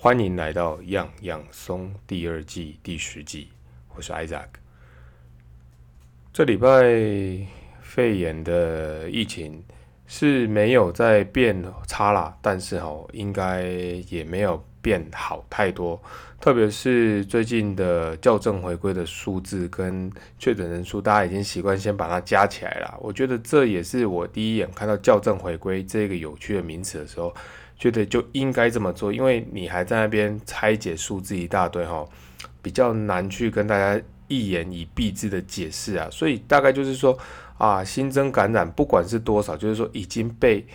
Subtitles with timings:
[0.00, 3.48] 欢迎来到样样松第二季第十集，
[3.96, 4.46] 我是 Isaac。
[6.32, 6.84] 这礼拜
[7.82, 9.60] 肺炎的疫情
[10.06, 13.64] 是没有在变差啦，但是吼，应该
[14.08, 16.00] 也没有变好太多。
[16.40, 22.96] 特别是最近的校正回归的数字跟确诊人数，大家已经习惯先把它加起来了。
[23.00, 27.34] 我觉得这也是我第一眼看到校正回归这个有趣的名词的时候。
[27.78, 32.04] 觉得就应该这么做，因为你还在那边拆解数字一大堆哈，
[32.60, 37.16] 比较难去跟大家一言以蔽之的解释啊，所以大概就是说
[37.56, 40.66] 啊，新增感染不管是多少，就是说已经被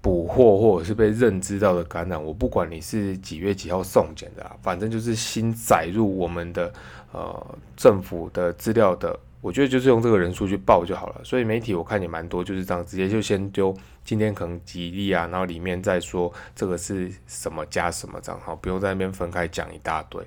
[0.00, 6.72] 捕获或者是被认知到的感染，我不管你是几月几号送检的啊，反正就是新载入我们的
[7.12, 9.20] 呃政府的资料的。
[9.48, 20.22] 我觉得就是用这个人数去报就好了，所以媒体我看也蛮多，就是这样，直接就先丢今天可能吉利啊，然后里面再说这个是什么加什么这样，好，不用在那边分开讲一大堆。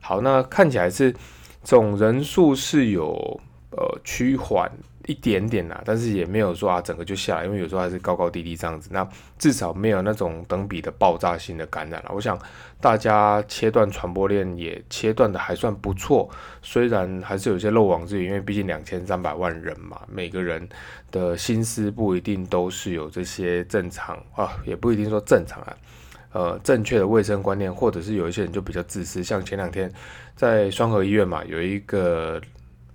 [0.00, 1.12] 好，那看起来是
[1.64, 3.40] 总人数是有
[3.72, 4.70] 呃趋缓。
[5.10, 8.88] 一点点啦，但是也没有说啊，整个就下来，因为有时候还是高高低低这样子。
[8.92, 12.12] 那至少没有那种等比的爆炸性的感染了。
[12.14, 12.38] 我想
[12.80, 16.30] 大家切断传播链也切断的还算不错，
[16.62, 20.68] 虽然还是有些漏网之鱼，因为毕竟两千三百万人嘛，每个人
[21.10, 25.76] 的心思不一定都是有这些正常啊，也不一定说正常啊，
[26.32, 29.92] 呃，正确的卫生观念，或者是有一些人就比较自私，像前两天
[30.36, 32.40] 在双河医院嘛，有一个。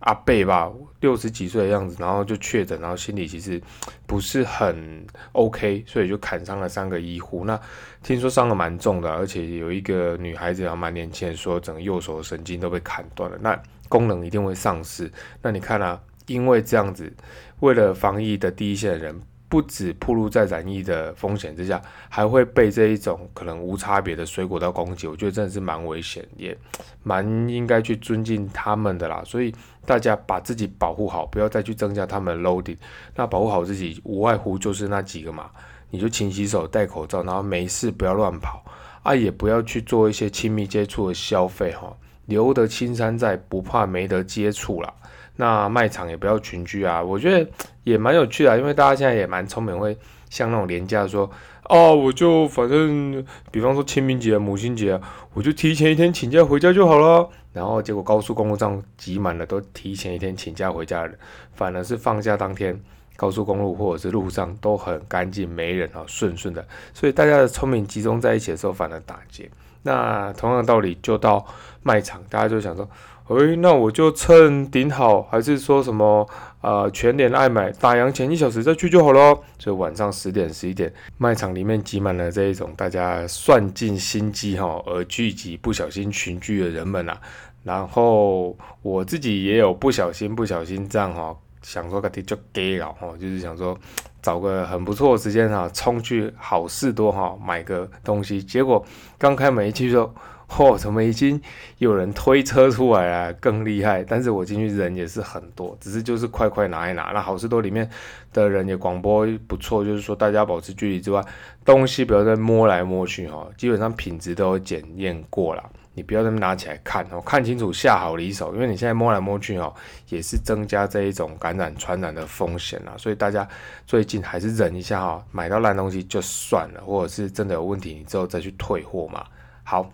[0.06, 3.62] 阿贝吧，六十几岁的样子，然后就确诊，然后心理其实
[4.08, 7.44] 不是很 OK，所以就砍伤了三个医护。
[7.46, 7.60] 那
[8.04, 15.12] 听说伤的蛮重的，而且有一个女孩子也蛮年轻，说整个右手的神经都被砍断了，那功能一定会丧失。
[15.42, 17.12] 那你看啊，因为这样子，
[17.60, 19.22] 为了防疫的第一线人。
[19.48, 26.58] 不止暴露在染疫的风险之下，还会被这一种可能无差别的水果刀攻击，我觉得真的是蛮危险，也
[27.04, 29.22] 蛮应该去尊敬他们的啦。
[29.24, 29.54] 所以
[29.86, 32.78] 大家把自己保护好，不要再去增加他们的 loading。
[33.16, 35.50] 那保护好自己，无外乎就是那几个嘛，
[35.92, 38.64] 你就勤洗手、戴口罩，然后没事不要乱跑
[39.04, 41.96] 啊，也不要去做一些亲密接触的消费哈。
[42.26, 44.92] 留得青山在，不怕没得接触啦。
[45.36, 47.48] 那卖场也不要群居啊，我觉得
[47.84, 49.96] 也蛮有趣的，因为大家现在也蛮聪明，会
[50.30, 51.30] 像那种廉价说，
[51.70, 55.00] 哦，我就反正，比方说清明节、母亲节，
[55.34, 57.28] 我就提前一天请假回家就好了。
[57.54, 61.20] 然后结果高速公路上挤满了，都提前一天请假回家的人，
[61.54, 62.80] 反而是放假当天，
[63.16, 66.66] 高速公路或者是路上都很干净，没人啊，顺顺的。
[66.94, 69.50] 所以大家的聪明集中在一起的时候，反而打劫。
[69.84, 71.46] 那同样的道理，就到
[71.82, 72.88] 卖场，大家就想说。
[73.28, 76.30] 诶，那我就趁顶好，还是说什么
[76.62, 76.88] 啊？
[76.92, 79.36] 全脸爱买，打烊前一小时再去就好了。
[79.58, 87.20] 所以晚上十点、十一点，卖场里面挤满了这一种大家算尽心机哈而聚集、不小心群聚的人们啊。
[87.64, 93.76] 然后我自己也有不小心、不小心这样哈，想说个地就给了哈，就是想说
[94.22, 98.44] 找个很不错的时间哈，冲去好事多哈买个东西。
[98.44, 98.86] 结果
[99.18, 100.14] 刚开门一去就。
[100.56, 101.42] 嚯，怎么已经
[101.80, 104.02] 有人推车出来了，更厉害！
[104.06, 107.12] 但是我进去人也是很多，只是就是快快拿一拿。
[107.14, 107.90] 那好事多里面
[108.32, 111.22] 的人也广播不错，就是说大家保持距离之外，
[111.66, 119.74] 东西不要再摸来摸去哈，基本上品质都有检验过了，你不要再拿起来看哦，看清楚下好离手，因为你现在摸来摸去哦，
[120.08, 122.94] 也是增加这一种感染传染的风险啦。
[122.98, 123.46] 所以大家
[123.86, 129.26] 最近还是忍一下哈，买到烂东西就算了，或者是真的有问题，你之后再去退货嘛。
[129.62, 129.92] 好。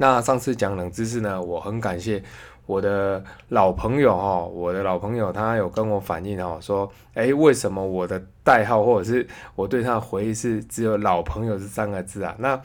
[0.00, 2.22] 那上次讲冷知识呢，我很感谢
[2.64, 12.34] 我的老朋友哈，我的老朋友他有跟我反映哈，说，诶，为什么我的代号或者是我对他的回忆是只有老朋友这三个字啊？
[12.38, 12.58] 那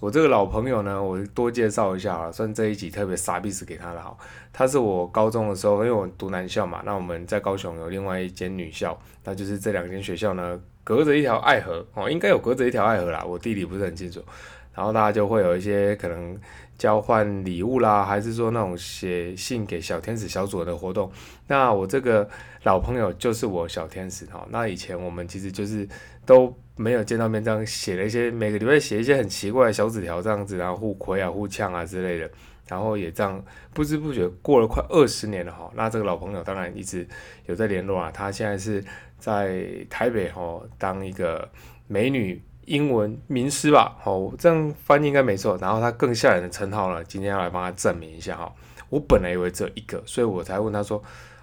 [0.00, 4.16] 我这个老朋友呢，我多介绍一下啊，算这一集特别傻逼死给他了哈。
[4.50, 14.22] 他是我高中的时候，因为我读男校嘛，那我们在高雄有另外一间女校，那就是这两间学校呢，隔着一条爱河哦，应该有隔着一条爱河啦，我地理不是很清楚。
[14.72, 16.40] 然后大家就会有一些可能。
[16.78, 21.10] 交换礼物啦，还是说那种写信给小天使小主人的活动？
[21.48, 22.26] 那我这个
[22.62, 24.46] 老朋友就是我小天使哈。
[24.50, 25.86] 那以前我们其实就是
[26.24, 32.30] 都没有见到面，这样写了一些每个礼拜写一些很奇怪的小纸条这样子，然后互亏啊、互呛啊之类的。
[32.68, 33.42] 然后也这样
[33.74, 35.68] 不知不觉过了快二十年了哈。
[35.74, 37.04] 那这个老朋友当然一直
[37.46, 38.10] 有在联络啊。
[38.12, 38.84] 他现在是
[39.18, 41.50] 在台北哈当一个
[41.88, 42.40] 美女。
[42.68, 45.56] 英文名师吧，好，这样翻译应该没错。
[45.60, 48.52] 然后他更吓人的称号呢，今天要来帮他证明一下哈。
[48.90, 51.02] 我本来以为只有一个，所以我才问他说，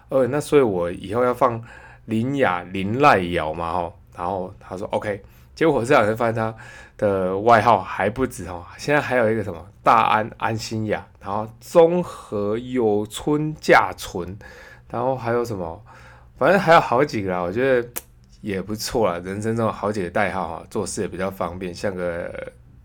[0.10, 1.62] 呃，那所以我以后要放
[2.06, 3.94] 林雅林赖瑶嘛哈？
[4.16, 5.22] 然后他说 OK，
[5.54, 6.54] 结果我这两天发现他
[6.98, 14.38] 的外号还不止哦，现在还有一个什么大安安心雅，然后综合有村架纯，
[14.90, 15.84] 然后还有什么，
[16.38, 17.90] 反正还有好几个啦，我觉得
[18.46, 22.32] 也不错啦，人生中好几个代号哈，做事也比较方便，像个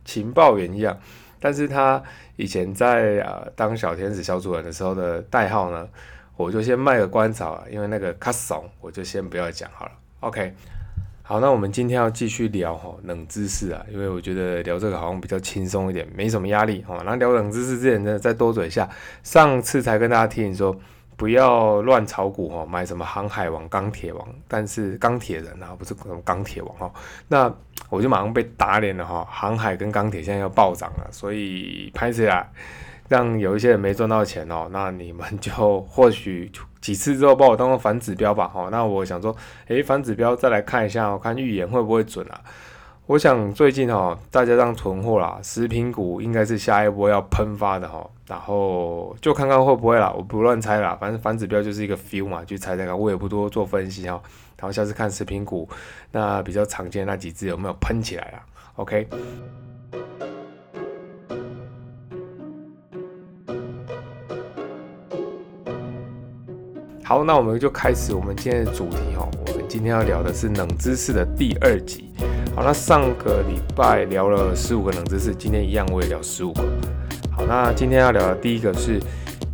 [0.06, 0.98] 情报员一样。
[1.38, 2.02] 但是他
[2.36, 5.86] 以前在啊当小天使小主人的时候的代号呢，
[6.38, 9.92] 我就先卖个关子啊，因为那个卡怂，我就先不要讲好了。
[10.20, 10.54] OK，
[11.22, 17.02] 好，那我们今天要继续聊哈冷知识啊，因为我觉得聊这个好像比较轻松一点，没什么压力哈。
[17.04, 18.88] 那聊冷知识之前呢，再多嘴一下，
[19.22, 20.74] 上次才跟大家提醒说。
[21.20, 26.90] 不要乱炒股哦，买什么航海王、钢铁王，但是钢铁人啊，不是什么钢铁王哦。
[27.28, 27.54] 那
[27.90, 32.50] 我就马上被打脸了哈，航海跟钢铁现在要暴涨了，所以拍起来
[33.06, 34.66] 让有一些人没赚到钱哦。
[34.72, 36.50] 那你们就或许
[36.80, 38.70] 几次之后把我当做反指标吧哈。
[38.72, 39.36] 那我想说，
[39.68, 42.40] 诶，反指标再来看一下，我看预言会不会准啊？
[43.10, 54.22] 我想最近哈，大家让囤货啦，食品股应该是下一波要喷发的哈，然后就看看会不会啦，我不乱猜啦，反正反指标就是一个 feel 嘛，去猜猜看，我也不多做分析哈，
[54.60, 55.68] 然后下次看食品股
[56.12, 58.46] 那比较常见那几只有没有喷起来啊
[58.76, 59.08] ？OK，
[67.02, 72.08] 好，那我们就开始我们今天的主题哈，我们今天要聊的是冷知识的第二集。
[72.54, 76.62] 好，那上个礼拜聊了十五个冷知识，今天一样我也聊十五个。
[77.30, 79.00] 好，那今天要聊的第一个是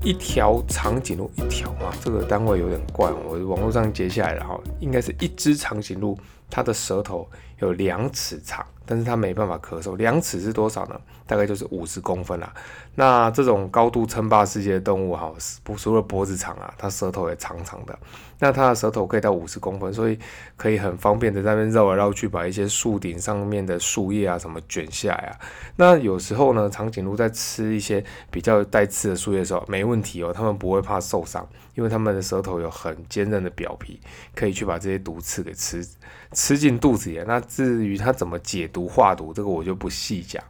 [0.02, 6.18] 一条长颈鹿，一条啊，这个单位有点怪，我网络上截下来的哈，应该是一只长颈鹿，
[6.50, 7.28] 它的舌头
[7.58, 8.64] 有两尺长。
[8.86, 10.98] 但是它没办法咳嗽，两尺是多少呢？
[11.26, 12.52] 大概就是五十公分啦。
[12.94, 17.98] 那这种高度称霸世界的动物，哈，不除了脖子长啊，它舌头也长长的。
[18.38, 20.18] 那它的舌头可以到五十公分，所以
[20.56, 25.38] 可以很方便的在那边绕来绕去，把一些树顶上面的树叶啊什么卷下来啊。
[25.76, 33.98] 那有时候呢，长颈鹿在吃一些比较带刺的树叶的时候，没问题哦，它们不会怕受伤，因为它们的舌头有很坚韧的表皮，
[34.34, 35.86] 可以去把这些毒刺给吃
[36.32, 37.22] 吃进肚子里。
[37.26, 38.68] 那至于它怎么解？
[38.76, 40.42] 毒化毒这个我就不细讲，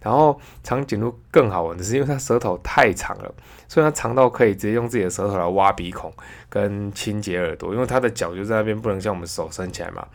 [0.00, 3.34] 然后长颈鹿更好玩的是，因为它舌头太长了，
[3.68, 6.10] 所以它长到可以直接用自己的舌头来挖鼻孔
[6.48, 10.06] 跟清洁耳朵，因为它的脚就在那边，不能像我们手伸起来嘛，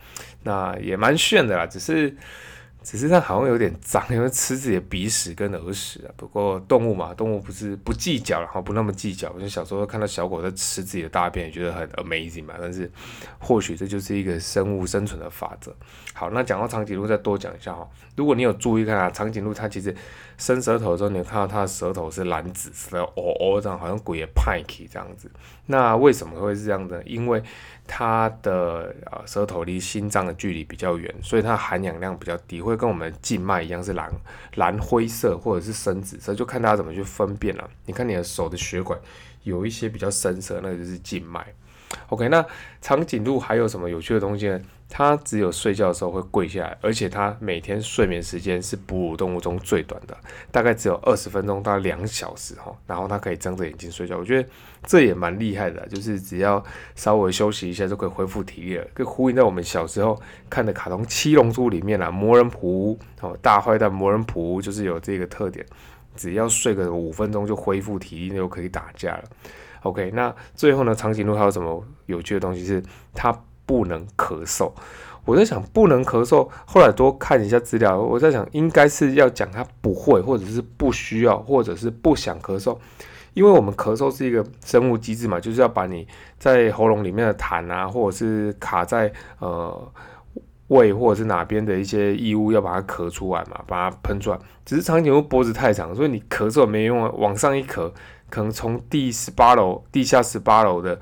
[0.42, 2.16] 那也蛮炫的啦，只是。
[2.82, 6.08] 只是它好像有点脏，因为吃自己的鼻屎跟耳屎啊。
[6.16, 9.30] 不过动物嘛，动物不是不计较，然后不那么计较。
[9.34, 12.54] 我就小时候看到小狗在吃自己的大便，也觉得很 amazing 嘛。
[12.58, 12.90] 但是
[13.38, 15.74] 或许这就是一个生物生存的法则。
[16.14, 17.88] 好，那讲到长颈鹿，再多讲一下哈。
[18.16, 19.94] 如果你有注意看啊，长颈鹿它其实
[20.36, 25.30] 伸舌头的时候，你看到它的舌头是蓝紫色，哦哦这样，好像鬼也派气这样子。
[25.66, 27.02] 那为什么会是这样的？
[27.04, 27.42] 因为
[27.92, 34.08] 它的呃舌头离心脏的距离比较远，所以它含氧量比较低，会跟我们静脉一样是蓝
[34.54, 37.68] 蓝灰色或者是深紫色，就看大家怎么去分辨了。
[37.86, 38.96] 你看你的手的血管
[39.42, 41.44] 有一些比较深色，那就是静脉。
[42.10, 42.46] OK，那
[42.80, 44.60] 长颈鹿还有什么有趣的东西呢？
[44.92, 50.16] 它只有睡觉的时候会跪下来，而且它每天睡眠时间是哺乳动物中最短的，
[50.50, 52.76] 大概只有二十分钟到两小时哈。
[52.88, 54.48] 然后它可以睁着眼睛睡觉，我觉得
[54.84, 56.62] 这也蛮厉害的，就是只要
[56.96, 58.84] 稍微休息一下就可以恢复体力了。
[58.92, 60.20] 跟呼应在我们小时候
[60.50, 65.64] 看的卡通《七龙珠》里面啊，魔人普哦，大坏蛋魔人普就是有这个特点，
[66.16, 69.22] 只要睡个五分钟就恢复体力，就可以打架了。
[69.84, 72.64] OK，那最后呢，长颈鹿还有什么有趣的东西？
[72.64, 72.82] 是
[73.14, 73.32] 它。
[73.70, 74.72] 不能咳嗽，
[75.24, 76.48] 我在想不能咳嗽。
[76.66, 82.76] 后来多看一下资料，我在想应该是要讲他不会，或者是不需要，或者是不想咳嗽。
[83.32, 86.04] 因为我们咳嗽是一个生物机制嘛，就是要把你
[86.36, 89.92] 在喉咙里面的痰啊，或者是卡在呃
[90.66, 94.38] 胃或者是哪边的一些异物，要把它咳出来嘛，把它喷出来。
[94.64, 97.92] 只是长颈鹿脖子太长，所以你咳嗽没用啊，往上一咳，
[98.28, 100.98] 可能从第十八楼、地下十八楼的。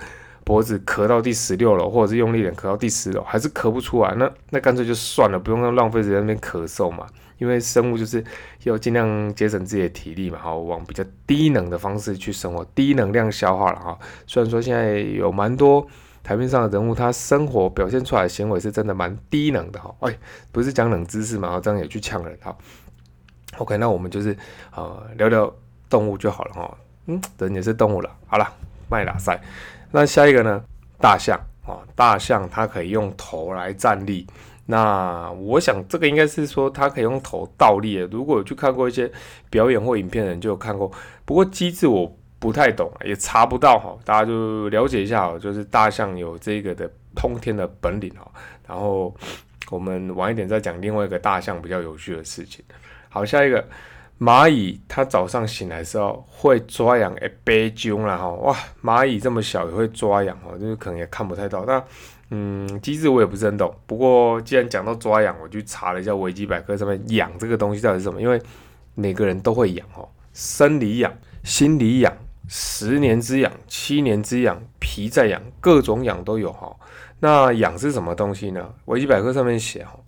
[0.48, 7.06] 脖子咳到第十六楼，或者是用力点咳到第十楼，还是咳不出来，那那干脆就算了，不用浪费时间那边咳嗽嘛。
[7.36, 8.24] 因为生物就是
[8.62, 13.98] 要尽量节省自己的体力嘛，好往比较低能的方式去生活，低能量消化了哈。
[14.26, 15.86] 虽然说现在有蛮多
[16.22, 19.94] 台面上的人物，他生活表现出来的行为是真的蛮低能的哈。
[20.00, 20.18] 哎，
[20.50, 22.56] 不是讲冷知识嘛，这样也去呛人哈。
[23.58, 24.34] OK，那我们就是
[24.74, 25.52] 呃聊聊
[25.90, 26.78] 动物就好了哈。
[27.04, 28.10] 嗯，人也是动物了。
[28.26, 28.50] 好了，
[28.88, 29.38] 麦啦塞。
[29.90, 30.62] 那下一个呢？
[31.00, 34.26] 大象啊，大象它可以用头来站立。
[34.66, 38.06] 那我想这个应该是说它可以用头倒立的。
[38.08, 39.10] 如果有去看过一些
[39.48, 40.90] 表演或影片的人就有看过，
[41.24, 43.96] 不过机制我不太懂，也查不到哈。
[44.04, 48.30] 大家就了解一下哦，就是大象有这个的通天的本领哈。
[48.66, 49.14] 然后
[49.70, 52.62] 我们晚一点再讲另外一个大象比较有趣的事情。
[53.08, 53.66] 好，下一个
[54.18, 61.64] 蚂蚁，它早上醒来的时候会抓痒，诶，悲啾了哈，哇，蚂蚁这么小也会抓痒哦，就是可能也看不太到。
[61.64, 61.82] 那
[62.30, 63.74] 嗯，机制我也不是很懂。
[63.86, 68.40] 不过既然讲到抓痒，我去查了一下维基百科上面痒这个东西到底是什么，因为
[68.94, 71.12] 每个人都会痒哦，生理痒、
[71.44, 72.12] 心理痒、
[72.48, 76.74] 十年之痒、七年之痒、皮在痒，各种痒都有哈。
[77.20, 78.74] 那痒是什么东西呢？
[78.84, 79.98] 维基百科上面写哈，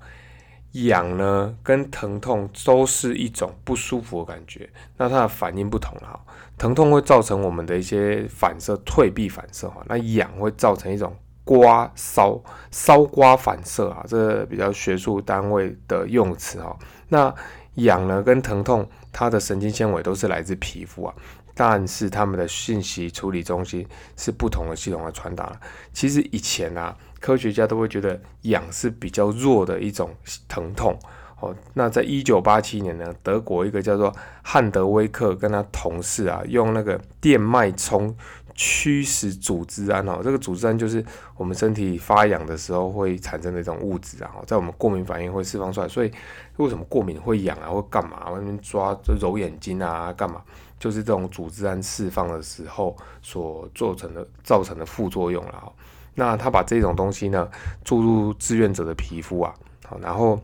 [0.72, 6.18] 痒呢跟疼痛都是一种不舒服的感觉，那它的反应不同哈。
[6.56, 16.78] 疼痛会造成我们的一些反射退避反射哈，那痒会造成一种刮烧烧刮反射啊，这比较学术单位的用词哈。
[17.08, 17.34] 那
[17.76, 21.14] 痒呢跟疼痛，它的神经纤维都是来自皮肤啊。
[21.52, 23.86] 但是他们的信息处理中心
[24.16, 25.60] 是不同的系统来传达。
[25.92, 30.10] 其实以前啊，科学家都会觉得痒是比较弱的一种
[30.48, 30.98] 疼痛
[31.38, 31.54] 哦。
[31.74, 34.12] 那在一九八七年呢，德国一个叫做
[34.42, 38.16] 汉德威克跟他同事啊，用那个电脉冲
[38.54, 41.04] 驱使组织胺哦，这个组织胺就是
[41.36, 45.88] 我们身体发痒的时候会产生的一种物质啊，在我们过敏反应会释放出来。
[45.88, 46.12] 所以
[46.56, 47.68] 为什么过敏会痒啊？
[47.68, 48.30] 会干嘛？
[48.30, 50.42] 外面抓就揉眼睛啊，干嘛？
[50.78, 55.72] 就是这种组织胺释放的时候所做成的造成的副作用了哈。
[56.14, 57.48] 那他把这种东西呢
[57.84, 59.54] 注入志愿者的皮肤啊，
[59.86, 60.40] 好，然后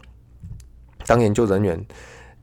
[1.07, 1.85] 当研究人员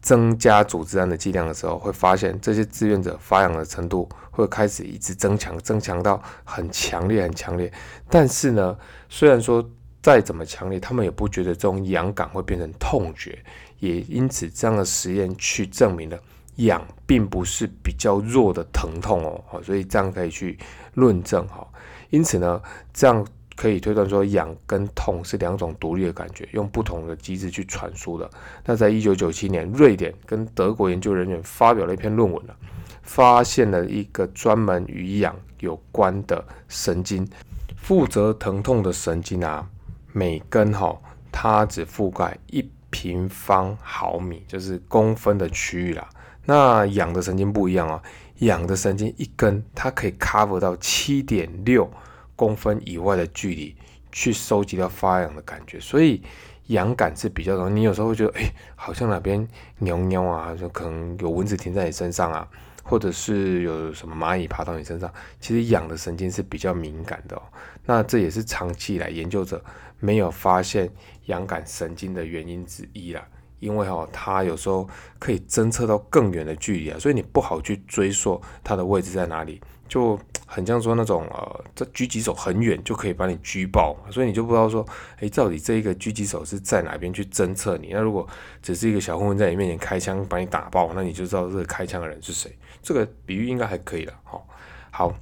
[0.01, 7.71] 增加组织胺的剂量的时候，会发现这些志愿者发痒的程度会开始一直增强，增强到很强烈、很强烈。
[8.09, 8.77] 但是呢，
[9.07, 9.67] 虽然说
[10.01, 13.37] 再怎么强烈，他们也不觉得这种痒感会变成痛觉，
[13.79, 16.19] 也因此这样的实验去证明了。
[16.57, 20.57] 痒并不是比较弱的疼痛哦，好，所以这样可以去
[20.93, 21.67] 论证哈。
[22.09, 22.61] 因此呢，
[22.93, 28.29] 这样可以推断说，痒跟痛是两种独立的感觉，用不同的机制去传输的。
[28.65, 32.55] 那在一九九七年，瑞典跟德国研究人员发表了一篇论文了，
[33.01, 37.27] 发现了一个专门与痒有关的神经，
[37.75, 39.67] 负责疼痛的神经啊，
[40.11, 40.95] 每根哈，
[41.31, 46.07] 它只覆盖一平方毫米，就是公分的区域啦。
[46.45, 48.01] 那痒的神经不一样哦，
[48.39, 51.89] 痒的神经一根，它可以 cover 到七点六
[52.35, 53.75] 公分以外的距离，
[54.11, 56.21] 去收集到发痒的感觉，所以
[56.67, 57.73] 痒感是比较容易。
[57.73, 59.47] 你有时候会觉得，哎，好像哪边
[59.79, 62.47] 扭扭啊，就可能有蚊子停在你身上啊，
[62.83, 65.09] 或者是有什么蚂蚁爬到你身上，
[65.39, 67.41] 其实痒的神经是比较敏感的哦。
[67.85, 69.63] 那这也是长期以来研究者
[69.99, 70.89] 没有发现
[71.25, 73.25] 痒感神经的原因之一啦。
[73.63, 84.85] 因为哈，它有时候可以侦测到更远的距离啊，所以你不好去追溯它的位置在哪里，就很像说那种呃，这狙击手很远就可以把你狙爆，所以你就不知道说，
[85.19, 87.89] 哎，到底这一个狙击手是在哪边去侦测你？
[87.91, 88.27] 那如果
[88.61, 92.55] 只是一个小混混在你面前开枪把你打爆，那你就知道这个开枪的人是谁。
[92.81, 94.45] 这个比喻应该还可以了，好，
[94.91, 95.13] 好。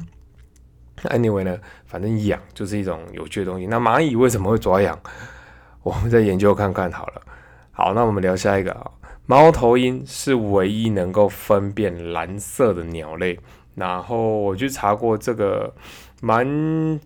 [1.05, 3.65] Anyway 呢，反正痒就是一种有趣的东西。
[3.65, 4.99] 那蚂蚁为什么会抓痒？
[5.81, 7.21] 我们再研究看看好了。
[7.71, 8.91] 好，那我们聊下一个啊。
[9.25, 13.39] 猫头鹰是唯一能够分辨蓝色的鸟类。
[13.75, 15.73] 然后我去查过这个，
[16.21, 16.99] 蛮。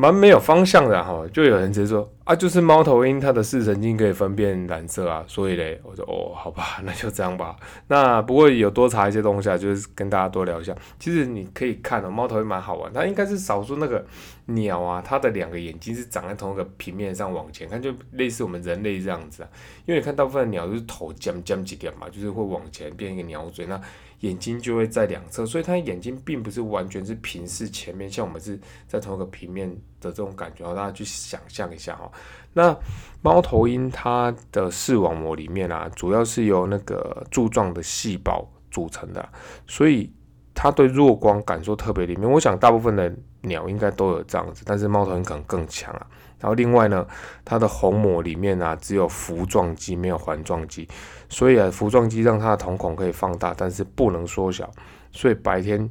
[0.00, 7.56] 蛮没有方向的哈，就有人直接说啊，就是猫头鹰它的视神经可以分辨蓝色啊，所以嘞，我说哦，好吧， 那就这样吧。
[7.88, 10.72] 那不过有多查一些东西啊，就是跟大家多聊一下。
[11.00, 14.06] 其实你可以看哦，猫头鹰蛮好玩，它应该是少数那个
[14.46, 19.48] 鸟啊，它的两个眼睛是长在同一个平面上往前看，就类似我们人类这样子啊。
[19.84, 23.80] 因为你看大部分鸟都是头尖尖几点嘛，就是会往前变一个鸟嘴那。
[24.20, 29.68] 眼睛就会在两侧，所以它眼睛并不是完全是平视前面，像我们是在同一个平面
[30.00, 32.10] 的这种感觉，大家去想象一下哈。
[32.52, 32.76] 那
[33.22, 39.28] 猫头鹰它的视网膜里面啊，主要是由那个柱状的细胞组成的，
[39.66, 40.12] 所以
[40.52, 42.28] 它对弱光感受特别灵敏。
[42.28, 46.06] 我想大部分的鸟应该都有这样子，但是猫头鹰可能更强啊。
[46.40, 47.06] 然后另外呢，
[47.44, 50.88] 它的虹膜里面啊只有弧状肌，没有环状肌，
[51.28, 54.70] 所以啊弧状肌让它的瞳孔可以放大，但是不能缩小。
[55.10, 55.90] 所以白天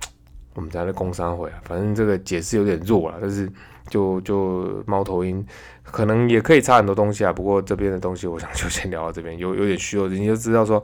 [0.54, 3.50] 我们在那工商会啊，反正这个解释有点弱了，但是
[3.88, 5.44] 就就猫头鹰
[5.82, 7.32] 可能也可以差很多东西啊。
[7.32, 10.82] 不过这边的东西我想就先聊到这边，有有点虚弱，你就知道说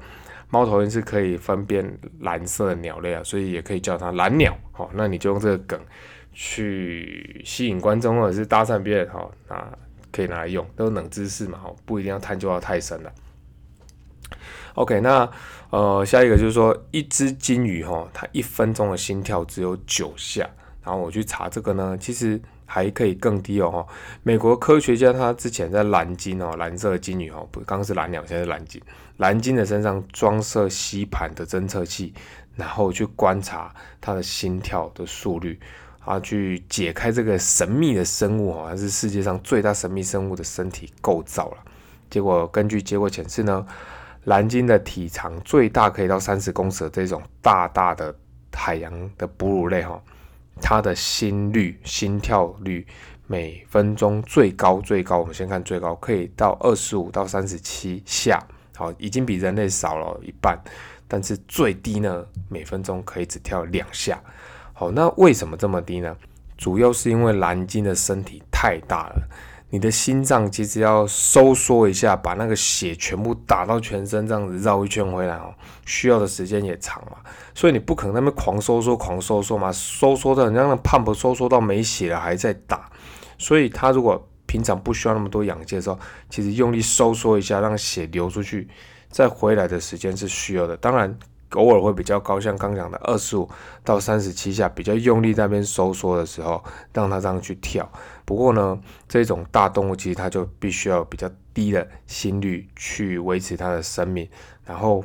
[0.48, 4.56] 猫头鹰是可以分辨蓝色的鸟类啊，所以也可以叫它蓝鸟。
[4.70, 5.78] 好，那你就用这个梗。
[6.32, 9.78] 去吸引观众或者是搭讪别人哈，那
[10.10, 13.12] 可以拿来用，都是冷知识嘛，哈，不一定要探究到太深了。
[14.74, 15.30] OK，那
[15.70, 20.48] 呃下一个就是说，一只金鱼哈，它一分钟的心跳只有九下，
[20.82, 23.86] 然后我去查这个呢，其实还可以更低哦。
[24.22, 28.80] 美国科学家他之前在蓝鲸哦，蓝色的金鱼哦，不，刚刚是蓝鸟，现在是蓝鲸。
[29.18, 32.14] 蓝鲸的身上装设吸盘的侦测器，
[32.56, 35.60] 然后去观察它的心跳的速率，
[36.04, 41.58] 啊，去解开这个神秘的生物哦，还是世界上最大神秘生物的身体构造了。
[42.10, 43.64] 结果根据结果显示呢，
[44.24, 48.14] 蓝鲸的体长最大可以到三十公尺这种大大的
[48.52, 50.02] 海洋的哺乳类哈，
[50.60, 52.86] 它的心率、心跳率
[53.26, 58.38] 每分钟最高最高，我们先看最高可以到二十五到三十七下，
[58.76, 60.58] 好，已经比人类少了一半，
[61.06, 64.20] 但是最低呢，每分钟可以只跳两下。
[64.72, 66.16] 好，那为什么这么低呢？
[66.56, 69.28] 主要是因为蓝鲸的身体太大了。
[69.70, 75.54] 你的心脏其实要收缩一下，把那个血全部打到全身，这样子绕一圈回来哦，
[75.86, 77.16] 需要的时间也长嘛。
[77.54, 82.90] 所以你不可能那边狂收缩、狂收缩嘛，收缩的，让那 pump 收缩到没血了还在打。
[83.38, 85.98] 所以他如果平常不需要那么多氧气的时候，
[86.28, 88.68] 其实用力收缩一下，让血流出去，
[89.08, 90.76] 再回来的时间是需要的。
[90.76, 91.18] 当然。
[91.52, 93.48] 偶尔会比较高，像刚讲的二十五
[93.84, 97.90] 到三十七下，比较用力在那边收缩的时候，让它这样去跳。
[98.24, 98.78] 不过呢，
[99.08, 104.28] 这种大动物其实它就必须要比较低的心率去维持它的生命。
[104.64, 105.04] 然后，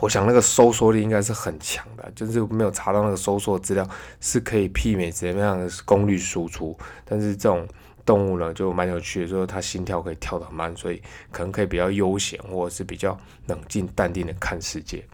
[0.00, 3.86] 我想那个收缩力应该是很强的，就是没有查到那个收缩资料
[4.20, 6.76] 是可以媲美怎么样的功率输出。
[7.04, 7.66] 但是这种
[8.06, 13.18] 动物呢，就蛮有趣的，就是它心跳可以跳得很慢，所以可能可以比较悠闲，或者是比较
[13.48, 15.04] 冷静淡定的看世界。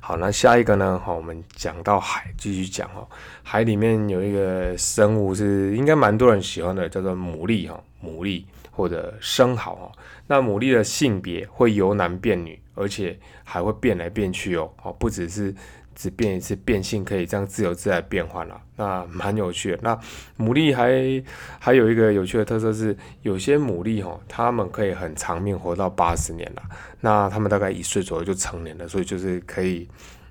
[0.00, 1.00] 好，那下一个呢？
[1.04, 3.06] 好，我们讲到海，继续讲哦。
[3.42, 9.92] 海里面有一个生物是应该蛮多人喜欢的，叫做牡蛎哈，牡蛎或者生蚝哦。
[10.26, 14.70] 那牡蛎的性别会由男变女，而且还会变来变去哦。
[14.82, 15.54] 哦，不只是。
[15.96, 19.78] 只变一次变性可以这样自由自在变换了，那蛮有趣的。
[19.80, 19.96] 那
[20.38, 21.24] 牡蛎还
[21.58, 26.62] 还有一个有趣的特色是，有些牡蛎哈，它们可以很长命，活到八十年了。
[27.00, 29.88] 那它们大概一岁左右就成年了，所以就是可以，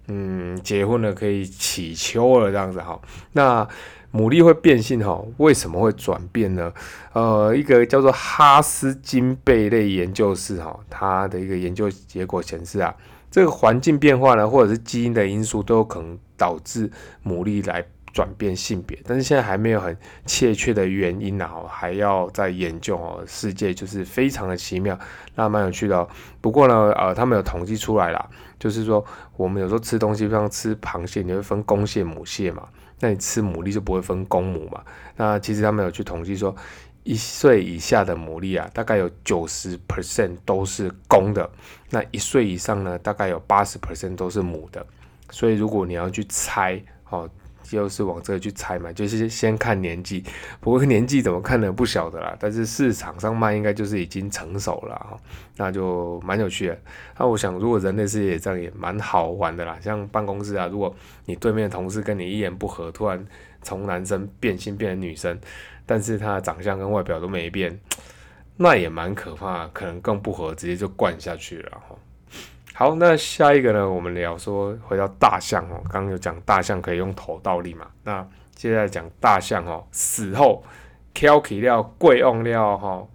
[0.07, 3.01] 嗯，结婚了，可以起秋了这样子哈。
[3.31, 3.67] 那
[4.13, 6.71] 牡蛎会变性哈，为什么会转变呢？
[7.13, 12.95] 呃，一个叫做哈斯金贝类研究室哈，它的一个研究结果显示啊。
[13.35, 16.89] 这个环境变化呢，或者是基因的因素，都有可能导致
[17.21, 23.21] 牡蛎来转变性别，但是现在还没有很确切的原因呢，还要再研究哦。
[23.27, 24.97] 世界就是非常的奇妙，
[25.35, 26.07] 那蛮有趣的哦。
[26.39, 28.25] 不过呢，呃，他们有统计出来啦，
[28.57, 29.03] 就是说
[29.35, 32.63] 我们有时候吃东西，像吃螃蟹，你会分公蟹、母蟹嘛，
[33.01, 34.81] 那你吃牡蛎就不会分公母嘛。
[35.17, 36.55] 那其实他们有去统计说。
[37.05, 41.47] 一岁以下的牡蛎啊，大概有九十 percent 都是公的，
[41.91, 44.83] 那一岁以上呢，大概有八十 percent 都是母的。
[45.29, 47.29] 所以如果你要去猜，哦，
[47.61, 50.23] 就是往这个去猜嘛，就是先看年纪。
[50.59, 51.71] 不过年纪怎么看呢？
[51.71, 52.35] 不晓得啦。
[52.39, 55.15] 但是市场上卖应该就是已经成熟了哈，
[55.57, 56.79] 那就蛮有趣的。
[57.19, 59.77] 那我想，如果人类世界这样也蛮好玩的啦。
[59.79, 60.91] 像办公室啊，如果
[61.25, 63.23] 你对面的同事跟你一言不合，突然
[63.61, 65.39] 从男生变性变成女生。
[65.85, 67.79] 但是他的长相跟外表都没变，
[68.57, 71.95] 那也蛮可怕，可能更不合，直接就灌下去了哈。
[72.73, 73.89] 好，那下一个呢？
[73.89, 77.87] 我们聊说回到大象哦，刚刚有讲大象可以用头倒立嘛？
[78.03, 80.63] 那接下来讲大象哦，死后
[81.13, 83.07] 挑起料贵用料哈，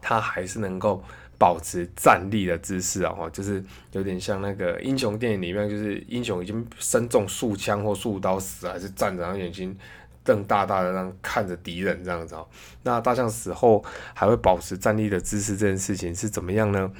[0.00, 1.02] 它还是能够
[1.38, 9.76] 保持站立的姿势哦，就是有点像那个英雄电影里面，就是英雄已经身中数枪或数刀死，还是站着，然后眼睛。
[10.24, 12.46] 瞪大大的，让看着敌人这样子哦。
[12.82, 16.90] 那大象死后还会保持站立的姿势，这件事情是怎么样呢？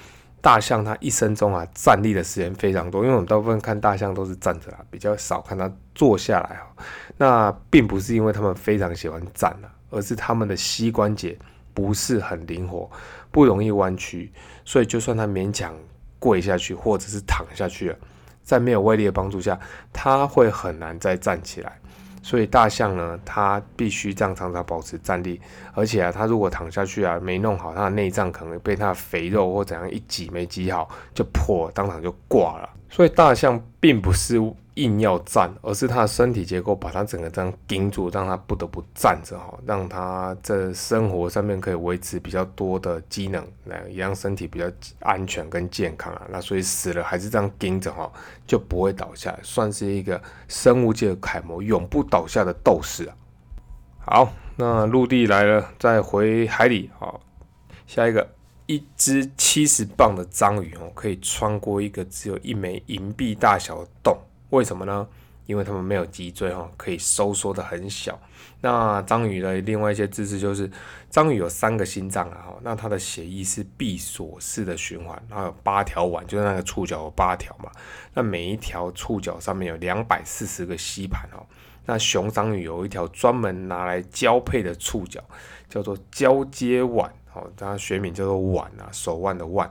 [0.40, 6.82] 大象它一生中啊，站立的时间非常多，因为我们大部分看大象都是站着啊，比较少看它坐下来哦。
[7.16, 11.38] 那并不是因为它们非常喜欢站啊，而是它们的膝关节
[11.72, 12.90] 不是很灵活，
[13.30, 14.32] 不容易弯曲，
[14.64, 15.72] 所以就算它勉强
[16.18, 17.94] 跪下去或者是躺下去，
[18.42, 19.56] 在没有威力的帮助下，
[19.92, 21.78] 它会很难再站起来。
[22.22, 25.40] 所以大象呢，它必须这样常常保持站立，
[25.74, 32.68] 而且啊，它如果躺下去啊，没弄好，它的内脏可能被它的肥肉或怎样一挤没挤好就破，当场就挂了。
[32.88, 34.40] 所以大象并不是。
[34.74, 44.64] 硬要站，而是他的身体结构把他整个这样顶住，让他不得不站着哈，让他在生活上面可以维持比较多的机能，来也让身体比较
[45.00, 46.26] 安全跟健康啊。
[46.30, 48.10] 那所以死了还是这样盯着哈，
[48.46, 53.14] 就不会倒下，算是一个生物界的楷模，永不倒下的斗士啊。
[54.04, 57.20] 好，那陆地来了，再回海里好，
[57.86, 58.26] 下一个，
[58.66, 64.16] 一只七十磅的章鱼哦，可以穿过一个只有一枚银币大小的洞。
[64.52, 65.08] 为什么呢？
[65.46, 68.18] 因为它们没有脊椎哈，可以收缩的很小。
[68.60, 70.70] 那章鱼的另外一些知识就是，
[71.10, 77.70] 章鱼有三个心脏啊，那它的血液是闭锁式的循环，然后有八条腕，就是那个触角有八条嘛，
[78.14, 81.44] 那每一条触角上面有两百四十个吸盘哦。
[81.86, 85.20] 那雄章鱼有一条专门拿来交配的触角，
[85.68, 89.68] 叫做交接腕，哦，它学名叫做腕啊，手腕的腕。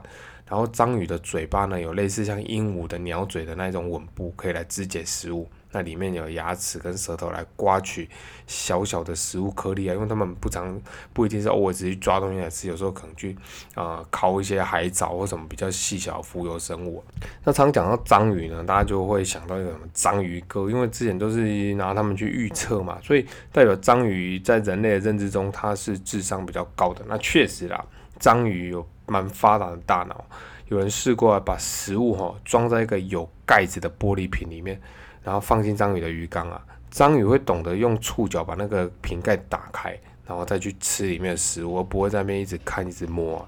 [0.48, 5.48] 然后章鱼的嘴巴呢，有类似像鹦鹉的鸟嘴的那种吻部，可以来肢解食物。
[5.74, 8.06] 那里面有牙齿跟舌头来刮取
[8.46, 10.78] 小小的食物颗粒啊，因为他们不常
[11.14, 13.34] 不一定是偶尔只去抓东西来吃，有时候可能去
[13.74, 17.02] 啊烤一些海藻或什么比较细小浮游生物。
[17.42, 27.02] 那常讲到章鱼呢，大家就会想到一个什么章鱼哥，因为之前都是拿他们去预测嘛，所以代表章鱼在人类的认知中它是智商比较高的。
[27.08, 27.82] 那确实啦，
[28.18, 30.24] 章鱼有蛮发达的大脑，
[30.68, 34.80] 有人试过把食物哈装在一个有盖子的玻璃瓶里面。
[35.22, 39.96] 然后放进章鱼的鱼缸啊，章鱼会懂得用触角把那个瓶盖打开，
[40.26, 43.46] 然后再去吃里面的食物，而不会在那边一直看、一直摸啊。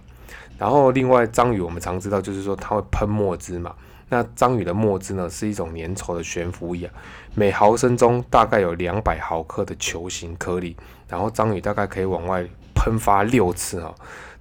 [0.57, 3.75] 然后另外，章鱼我们常知道就是说它会喷墨汁嘛。
[4.09, 6.89] 那章鱼的墨汁呢是一种粘稠的悬浮液，
[7.35, 10.77] 每毫升中大概有两百毫克的球形颗粒，
[11.09, 12.47] 然后章鱼大概可以往外
[12.77, 13.93] 喷发六次哈，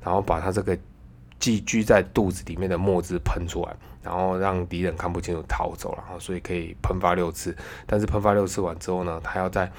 [0.04, 0.78] 然后把它这个
[1.43, 3.75] 寄居在肚子里面的墨汁喷出来。
[4.01, 9.71] 然后让敌人看不清楚逃走，然后所以可以喷发六次，但是喷发六次完之后呢，它要在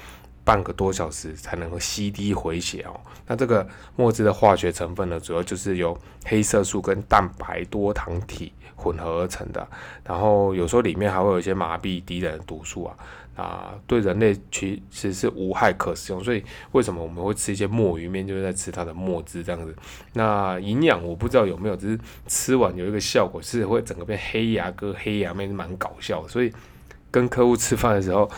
[0.43, 2.99] 半个多小时才能够吸滴回血哦。
[3.27, 9.67] 那这个墨汁的化学成分呢，主要就是由黑色素跟蛋白多糖体混合而成的，
[10.03, 12.97] 然后有时候里面还会有一些麻痹敌人的毒素啊。
[13.35, 19.75] 啊，对人类其实是无害可食用，所以为什么我们会吃一些墨鱼面，就是在吃它的墨汁这样子。
[20.13, 26.25] 那营养我不知道有没有，只是吃完有一个效果是会整个变黑牙哥、黑牙妹，蛮搞笑。
[26.27, 26.51] 所以
[27.11, 28.29] 跟客户吃饭的时候，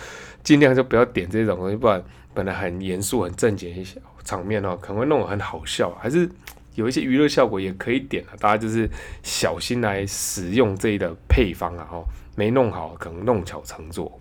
[0.43, 5.91] 尽量就不要点这种东西，不然本来很严肃、很正经一些场面哦，可能会弄得很好笑。
[6.01, 6.27] 还是
[6.73, 8.89] 有一些娱乐效果也可以点啊，大家就是
[9.21, 12.03] 小心来使用这一的配方啊，哦，
[12.36, 14.12] 没弄好可能弄巧成拙。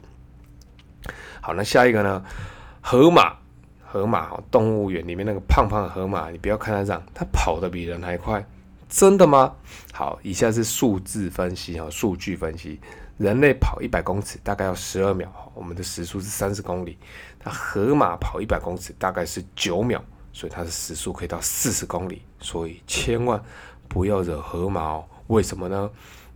[1.47, 2.25] 好，那下一个呢？
[2.81, 3.33] 河马，
[3.81, 8.45] 河马哦，动物园里面那个胖胖的河马，你不要看它这样，它跑得比人还快，
[8.89, 9.55] 真的吗？
[9.93, 12.81] 好，以下是数字分析哈，数据分析，
[13.17, 16.99] 人类跑一百公尺大概要十二秒，我们的时速是三十公里，
[17.45, 23.41] 那河马跑一百公尺大概是九秒，所以它的时速可以到四十公里，所以千万
[23.87, 25.05] 不要惹河马哦。
[25.29, 25.89] 为什么呢？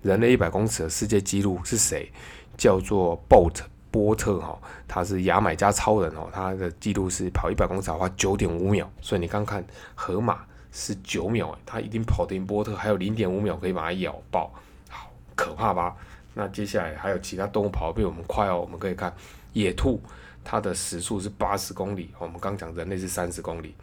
[0.03, 2.13] 人类一百公尺的世界纪录是谁？
[2.57, 3.63] 叫做 Bolt。
[3.91, 14.53] 波特哈，他是牙买加超人哦，他的记录是跑一百公尺花九点五秒，所以你刚看河马是九秒，他一定跑得赢波特，还有零点五秒可以把它咬爆，
[14.89, 15.97] 好可怕吧？
[16.33, 19.13] 那接下来还有其他动物跑得比我们快哦，我们可以看
[19.53, 20.01] 野兔，
[20.45, 23.75] 它的时速是八十公里，我们刚讲人类是三十公里，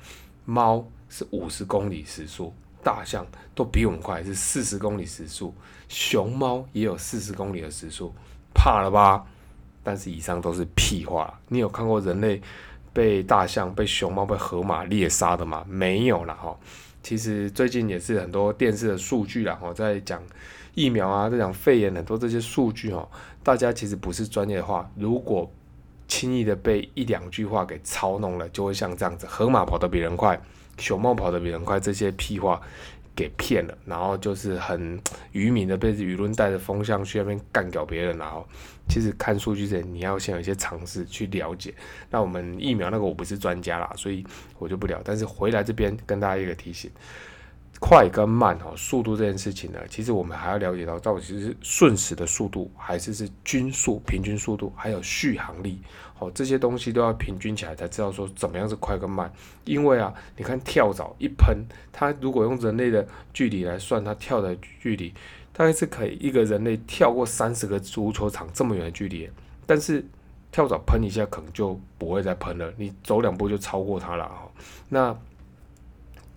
[0.46, 5.54] 猫是五十公里时速，大象都比我们快，是四十公里时速，
[5.90, 8.14] 熊猫也有四十公里的时速，
[8.54, 9.26] 怕了吧？
[9.88, 11.40] 但是以上都是屁话。
[11.48, 12.42] 你有看过人类
[12.92, 15.64] 被大象、被熊猫、被河马猎杀的吗？
[15.66, 16.54] 没有了哈。
[17.02, 20.22] 其实最近也是很多电视的数据啦，哈，在讲
[20.76, 23.08] 疫苗啊，在讲肺炎，很多这些数据哈，
[23.42, 25.50] 大家其实不是专业的话，如果
[26.10, 30.38] 轻易的被一两句话给操弄了，就会像这样子：河马跑得比人快，
[30.78, 32.62] 熊猫跑得比人快，这些屁话。
[33.16, 38.48] 给骗了，然后就是很愚民的被舆论带着风向去那边干掉别人，然后
[38.88, 41.74] 其实看数据前你要先有一些尝试去了解。
[42.10, 44.26] 那我们疫苗那个我不是专家啦，所以
[44.60, 45.02] 我就不聊。
[45.04, 46.90] 但是回来这边跟大家一个提醒。
[47.80, 55.80] 快跟慢哦，速度这件事情呢，其实我们还要了解到，到底是瞬时的速度，还是是均速平均速度，还有续航力，
[56.18, 59.32] 哦，这些东西都要平均起来才知道说怎么样是快跟慢。
[59.64, 61.56] 因为啊，你看跳蚤一喷，
[61.92, 65.14] 它如果用人类的距离来算，它跳的距离
[65.58, 69.28] 大概是可以一个人类跳过三十个足球场这么远的距离，
[69.66, 70.06] 但是
[70.52, 74.52] 跳蚤喷一下可能就不会再喷了，你走两步就超过它了哈。
[74.90, 75.18] 那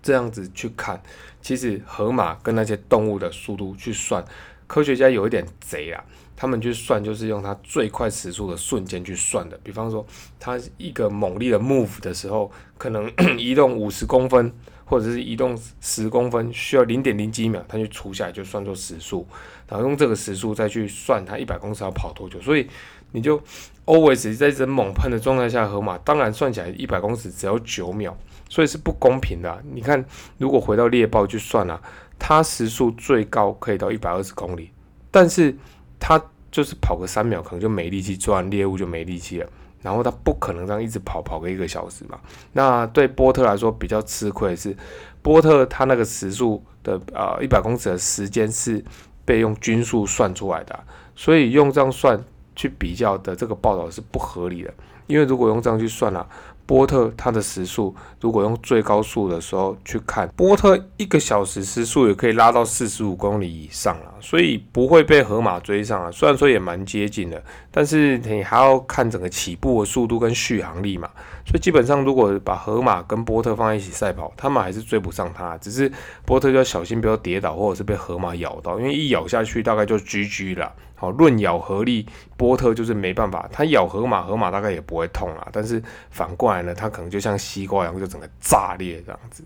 [0.03, 1.03] 这样子去看，
[1.43, 4.25] 其实河马跟那些动物的速度去算，
[4.67, 6.03] 科学家有一点贼啊，
[6.35, 9.61] 他们去算就是用它最快时速的瞬间去算的。
[9.63, 10.07] 比方说，
[10.39, 14.51] 它一个猛力的 move 的时候，可能 移动五十公分，
[14.91, 19.25] 或者是移动十公分，需要零点零几秒，它就除下来就算作时速，
[19.69, 22.41] 然后用这个时速再去算它一百公尺要跑多久。
[22.41, 22.69] 所以
[23.13, 23.41] 你就
[23.87, 28.17] always 在这猛喷的状态下，河马当然算起来一百公尺只要九秒。
[28.53, 29.63] 所以是不公平的。
[29.73, 30.05] 你看，
[30.37, 31.81] 如果回到猎豹去算啊，
[32.19, 34.73] 它时速最高可以到一百二十公里，
[35.09, 35.57] 但是
[36.01, 39.49] 它就是跑个三秒，可能就没力气抓猎物，就没力气了。
[39.83, 42.19] 然后他不可能这样一直跑跑个一个小时嘛。
[42.53, 44.77] 那对波特来说比较吃亏是，
[45.23, 48.85] 波特他那个时速的呃一百公尺的时间是
[49.25, 50.79] 被用均速算出来的，
[51.15, 52.23] 所以用这样算
[52.55, 54.73] 去比较的这个报道是不合理的。
[55.07, 56.27] 因为如果用这样去算啊。
[56.71, 66.09] 波特它的时速，如果用最高速的时候去看，波特一个小时时速也可以拉到四十五公里以上了，所以不会被河马追上啊。
[66.13, 71.11] 虽然说也蛮接近的，但是你还要看整个起步的速度跟续航力嘛。
[71.51, 75.59] 所以基本上，如果把河马跟波特放在一起赛跑，他们还是追不上他。
[75.59, 75.91] 只是
[76.25, 80.73] 波特就要小心不要跌倒，或者是被河马咬到，因为一咬下去大概就 GG 了。
[80.95, 85.49] 好，论咬合力，波特就是没办法，它咬河马，河马大概也不会痛啦。
[85.51, 85.83] 但是
[86.13, 89.43] 反过来呢，它可能就像西瓜一样，就整个炸裂这样子。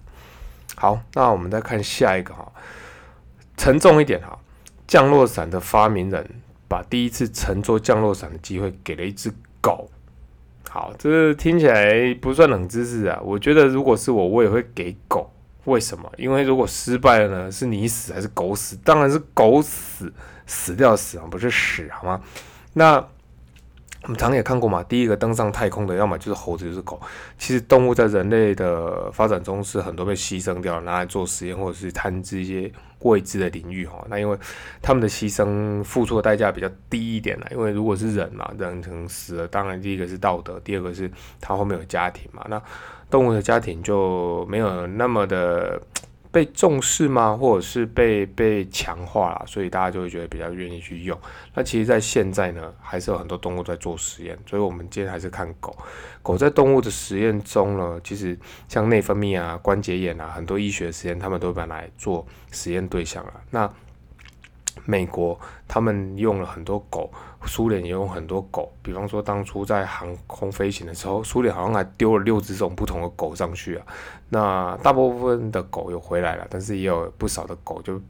[0.76, 2.52] 好，那我们再看下一个哈，
[3.56, 4.38] 沉重一点哈，
[4.86, 6.28] 降落伞的发明人
[6.68, 9.88] 把第一次乘坐降落伞的机会给了一只狗。
[10.74, 13.16] 好，这听起来不算冷知识啊。
[13.22, 15.32] 我觉得如果是我，我也会给狗。
[15.66, 16.10] 为什么？
[16.16, 17.48] 因为如果失败了呢？
[17.48, 18.76] 是你死还是狗死？
[18.82, 20.12] 当然是狗死。
[20.46, 22.20] 死掉死啊，不是屎好吗？
[22.72, 23.08] 那
[24.04, 27.00] 我们常也看过嘛，第一个登上太空的，要么就是猴子，就是狗。
[27.38, 34.04] 其实动物在人类的发展中是很多被牺牲掉，拿来做实验或者是探知一些未知的领域哈。
[34.10, 34.38] 那因为
[34.82, 42.44] 他们的牺牲付出的代价比较低一点啦，因为如果是人嘛，人可能死了，当然第一个是道德，第二个是他后面有家庭嘛。
[42.50, 42.62] 那
[43.08, 45.80] 动物的家庭就没有那么的。
[46.34, 47.36] 被重视吗？
[47.36, 51.16] 或者是被被强化了，所以大家就会觉得比较愿意去用。
[51.54, 55.76] 那其实，在现在呢，还是有很多动物在做实验，所以我们今天还是看狗。
[56.24, 63.32] 狗在动物的实验中呢，其实像内分泌啊、关节炎啊，很多医学实验，他们都把来做实验对象了。
[63.50, 63.72] 那
[64.84, 67.10] 美国他们用了很多狗，
[67.46, 68.72] 苏联也用很多狗。
[68.82, 73.86] 比方说，当初在航空飞行的时候，苏联好像还丢了六只这种不同的狗上去啊。
[74.28, 78.00] 那大部分的狗又回来了，但是也有不少的狗就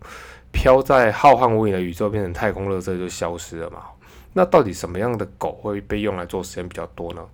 [0.50, 3.82] 飘在浩瀚无垠的宇宙，变成太空垃圾就消失了嘛。
[4.32, 7.24] 那到底什么样的狗会被用来做实验比较多呢？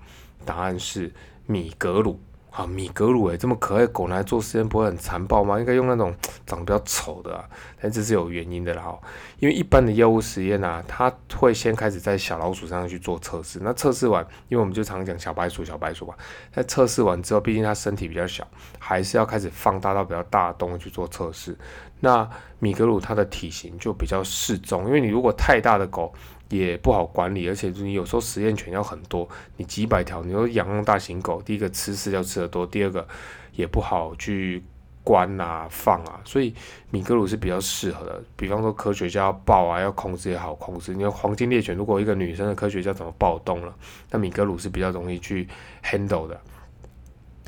[0.44, 1.12] 答案是
[1.46, 2.18] 米格鲁。
[2.50, 5.58] 啊，米格鲁诶，这么可爱的狗来做实验不会很残暴吗？
[5.58, 7.48] 应该用那种长得比较丑的啊，
[7.80, 8.82] 但这是有原因的啦。
[8.82, 9.00] 哈，
[9.38, 13.60] 因为一般的药物实验啊，它会先开始在小老鼠上去做测试。
[13.62, 16.14] 那测试完，因为我们就常讲小白鼠，小白鼠嘛，
[16.52, 18.46] 在测试完之后，毕竟它身体比较小，
[18.78, 21.56] 还是要开始放大到比较大的动物去做测试。
[22.00, 26.12] 那米格鲁它的体型就比较适中，因为你如果太大的狗。
[26.50, 33.06] 也不好管理，而且你有时候实验犬要很多，你几百条，你说养大型狗，第一个吃饲料吃的多，第二个
[33.52, 34.62] 也不好去
[35.04, 36.52] 关啊放啊，所以
[36.90, 38.22] 米格鲁是比较适合的。
[38.36, 40.92] 比方说科学家要抱啊，要控制也好控制。
[40.92, 43.74] 你说黄金猎犬，如果一个女生的科学家怎么暴动了，
[44.10, 45.48] 那米格鲁是比较容易去
[45.84, 46.40] handle 的。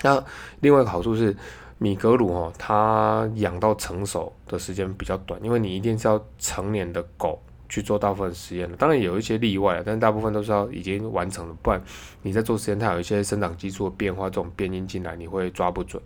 [0.02, 0.24] 那
[0.60, 1.36] 另外一个好处是
[1.78, 7.42] 米格鲁哦，它养到成熟的时间比较短，因为你一定是要成年的狗。
[7.72, 11.82] 去做大部分实验了，当然有一些例外了，但是大部分都是要已经完成了，不然
[12.20, 16.02] 你在做实验，它有一些生长激素的变化，这种变音进来，你会抓不准。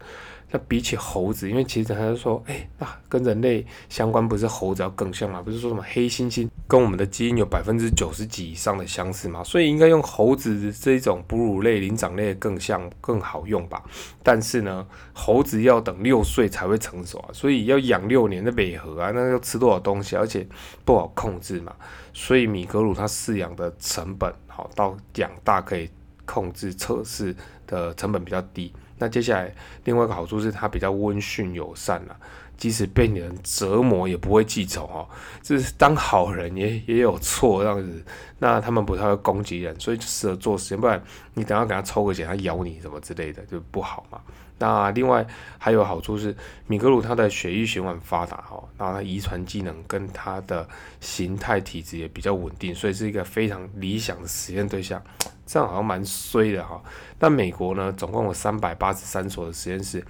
[0.51, 5.43] 那比起猴子，因为其实他是说，哎，那跟人类相关不是猴子要更像嘛？
[5.43, 9.43] 不是说什么黑猩猩跟我们的基因有百分之九十几以上的相似吗？
[9.43, 13.83] 所以应该用猴子这一种哺乳类、灵长类更像更好用吧？
[14.23, 20.47] 但是呢，猴子要等六岁才会成熟啊，所以要养六年的美合啊，那要吃多少东西，而且
[20.85, 21.75] 不好控制嘛。
[22.13, 25.91] 所以米格鲁它饲养的成本好，到养大可以
[26.25, 27.35] 控制测试
[27.67, 28.73] 的成本比较低。
[28.99, 29.53] 那接下来
[29.85, 32.17] 另外一个好处是它比较温驯友善了，
[32.57, 35.09] 即使被人折磨也不会记仇哦。
[35.43, 38.05] 就是当好人也也有错这样子，
[38.39, 40.81] 那他们不太会攻击人，所以就适合做实验。
[40.81, 41.03] 不然
[41.35, 44.21] 你等下给他抽个血，他咬你什么之类的就不好嘛。
[44.59, 45.27] 那另外
[45.59, 46.35] 还有好处是
[46.67, 50.67] 米格鲁它的血液循环发达哈，然后它遗传技能跟它的
[51.01, 55.03] 形态体质也比较稳定，所以是一个非常理想的实验对象。
[55.45, 56.83] 这样好像蛮衰的哈。
[57.21, 60.05] 那美国呢，总共有三百八十三所的实验室，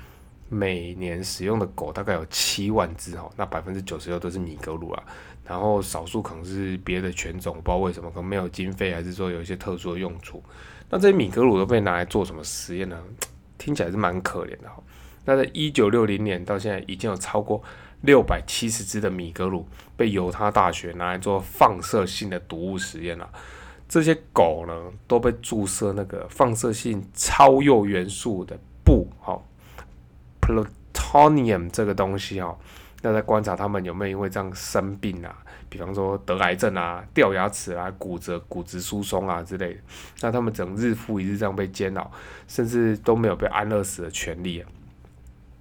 [0.48, 3.28] 每年使用的狗大概有七万只哈。
[3.36, 5.02] 那百分之九十六都是米格鲁啊，
[5.44, 10.42] 然后少数可能是别的犬种，不知道为什么，可能没有经费，还是说有一些特殊的用处。
[10.88, 12.98] 那这些米格鲁都被拿来做什么实验呢？
[13.58, 14.82] 听起来是蛮可怜的哈。
[15.24, 17.62] 那在一九六零年到现在，已经有超过
[18.02, 19.66] 六百七十只的米格鲁
[19.96, 23.28] 被犹他大学拿来做放射性的毒物实验了。
[23.88, 24.74] 这些狗呢，
[25.06, 29.40] 都被注射那个放射性超铀元素的布，哈
[30.40, 32.56] ，plutonium 这个东西哈。
[33.06, 35.32] 那在观察他们有没有因为这样生病啊，
[35.68, 39.80] 比方说得癌症啊、掉牙齿啊、骨折、骨质疏松啊之类的，
[40.22, 42.10] 那他们整日复一日这样被煎熬，
[42.48, 44.68] 甚至都没有被安乐死的权利啊。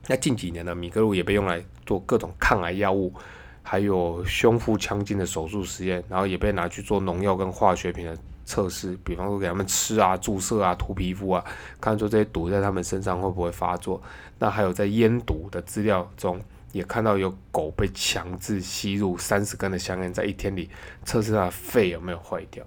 [0.08, 3.13] 那近几年呢，米格鲁也被用来做各种抗癌药物，
[3.62, 11.45] 还有胸腹腔镜的手术实验，然后也被拿去做农药跟化学品的测试，比方说给他们吃啊、注射啊、涂皮肤啊，
[11.79, 14.01] 看说这些毒在他们身上会不会发作。
[14.39, 16.41] 那还有在烟毒的资料中，
[16.75, 20.69] 也看到有狗被强制吸入三十根的香烟，在一天里
[21.05, 22.65] 测试它的肺有没有坏掉，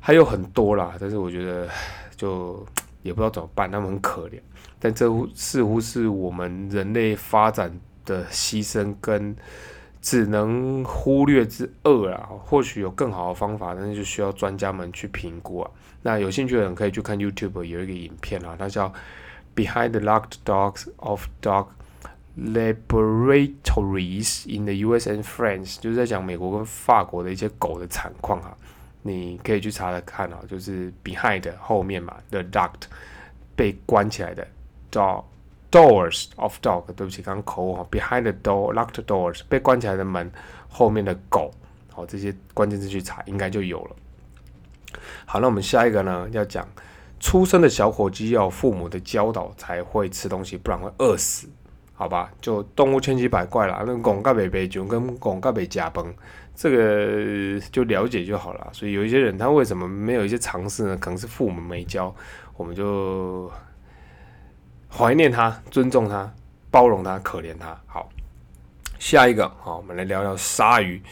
[0.00, 0.94] 还有很多啦。
[0.98, 1.68] 但是我觉得
[2.16, 2.66] 就
[3.02, 4.40] 也不知道怎么办，他们很可怜。
[4.78, 7.70] 但这似乎是我们人类发展
[8.06, 9.36] 的牺牲跟
[10.00, 12.26] 只能忽略之恶啊！
[12.46, 15.70] 或许有更好的方法，但是就需要专家们去评估啊。
[16.00, 18.88] 那有兴趣的人可以去看 YouTube 有一个影片啊，它叫
[19.54, 21.66] 《Behind the Locked Dogs of Dog
[22.38, 25.08] Laboratories in the U.S.
[25.08, 28.56] and France》，就是在讲美国跟法国的一些狗的惨况哈。
[29.02, 32.84] 你可以去查查看啊，就是 Behind 后面嘛，The Locked
[33.54, 34.46] 被关起来的。
[34.90, 35.24] door
[35.70, 37.86] doors of dog，对不起，刚刚口误哈。
[37.90, 40.30] Behind the door, locked doors，被关起来的门
[40.68, 41.50] 后面的狗，
[41.92, 43.96] 好，这些关键字去查，应该就有了。
[45.26, 46.66] 好，那我们下一个呢，要讲
[47.18, 51.48] 出生的小火鸡要父母的教导才会吃东西，不然会饿死，
[51.94, 52.30] 好吧？
[52.40, 56.12] 就动物千奇百怪啦，那拱盖北北就跟拱盖北加崩，
[56.54, 58.68] 这个就了解就好了。
[58.72, 60.96] 所以有一些人他为什么没有一些尝试呢？
[60.98, 62.14] 可能是父母没教，
[62.56, 63.50] 我们就。
[64.96, 66.32] 怀念他，尊重他，
[66.70, 67.76] 包容他，可怜他。
[67.84, 68.08] 好，
[68.96, 71.02] 下一个，好，我们来聊聊鲨鱼。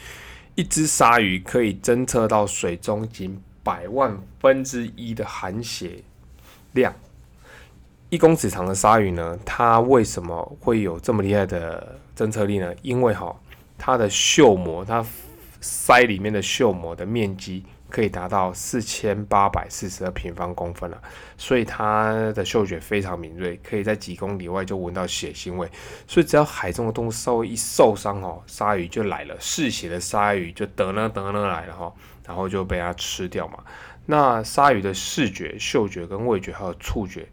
[0.55, 6.01] 一只鲨鱼可以侦测到水中仅百万分之一的含血
[6.71, 6.93] 量。
[8.13, 12.71] 一公尺长的鲨鱼呢，它为什么会有这么厉害的侦测力呢？
[12.83, 13.35] 因为哈，
[13.75, 15.03] 它的嗅膜，它
[15.59, 17.65] 鳃里面的嗅膜的面积。
[17.89, 20.99] 可以达到四千八百四十二平方公分了，
[21.37, 25.69] 所以它的嗅觉非常敏锐，可以在几公里外就闻到血腥味。
[26.07, 31.93] 所以只要海中的动物稍微一受伤哦，鲨鱼就来了，嗜血的鲨鱼就得呢得呢来了哈，
[32.25, 33.59] 然后就被它吃掉嘛。
[34.07, 37.27] 那鲨鱼的视觉、嗅觉跟味觉还有触觉